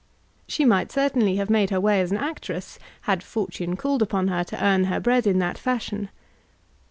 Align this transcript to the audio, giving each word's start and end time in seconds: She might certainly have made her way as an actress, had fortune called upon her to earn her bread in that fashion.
She 0.47 0.65
might 0.65 0.91
certainly 0.91 1.35
have 1.35 1.51
made 1.51 1.69
her 1.69 1.79
way 1.79 2.01
as 2.01 2.09
an 2.11 2.17
actress, 2.17 2.79
had 3.01 3.21
fortune 3.21 3.75
called 3.75 4.01
upon 4.01 4.29
her 4.29 4.43
to 4.45 4.63
earn 4.65 4.85
her 4.85 4.99
bread 4.99 5.27
in 5.27 5.37
that 5.37 5.59
fashion. 5.59 6.09